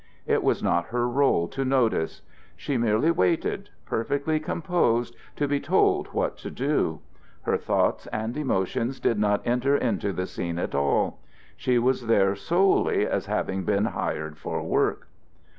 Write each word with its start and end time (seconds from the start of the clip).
It 0.25 0.41
was 0.41 0.63
not 0.63 0.87
her 0.87 1.07
role 1.07 1.47
to 1.49 1.63
notice. 1.63 2.23
She 2.55 2.75
merely 2.75 3.11
waited, 3.11 3.69
perfectly 3.85 4.39
composed, 4.39 5.15
to 5.35 5.47
be 5.47 5.59
told 5.59 6.07
what 6.07 6.37
to 6.37 6.49
do. 6.49 7.01
Her 7.43 7.55
thoughts 7.55 8.07
and 8.07 8.35
emotions 8.35 8.99
did 8.99 9.19
not 9.19 9.45
enter 9.45 9.77
into 9.77 10.11
the 10.11 10.25
scene 10.25 10.57
at 10.57 10.73
all; 10.73 11.19
she 11.55 11.77
was 11.77 12.07
there 12.07 12.35
solely 12.35 13.05
as 13.05 13.27
having 13.27 13.63
been 13.63 13.85
hired 13.85 14.39
for 14.39 14.63
work. 14.63 15.07